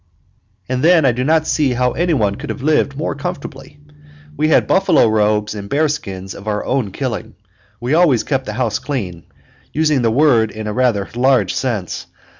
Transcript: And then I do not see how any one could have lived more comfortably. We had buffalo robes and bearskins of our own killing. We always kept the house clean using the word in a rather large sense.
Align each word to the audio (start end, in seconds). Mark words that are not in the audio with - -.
And 0.67 0.83
then 0.83 1.05
I 1.05 1.11
do 1.11 1.23
not 1.23 1.45
see 1.45 1.73
how 1.73 1.91
any 1.91 2.15
one 2.15 2.33
could 2.33 2.49
have 2.49 2.63
lived 2.63 2.97
more 2.97 3.13
comfortably. 3.13 3.79
We 4.35 4.47
had 4.47 4.65
buffalo 4.65 5.07
robes 5.07 5.53
and 5.53 5.69
bearskins 5.69 6.33
of 6.33 6.47
our 6.47 6.65
own 6.65 6.91
killing. 6.91 7.35
We 7.79 7.93
always 7.93 8.23
kept 8.23 8.45
the 8.47 8.53
house 8.53 8.79
clean 8.79 9.25
using 9.71 10.01
the 10.01 10.09
word 10.09 10.49
in 10.49 10.65
a 10.65 10.73
rather 10.73 11.07
large 11.13 11.53
sense. 11.53 12.07